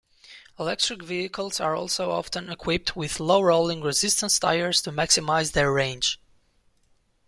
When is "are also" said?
1.59-2.09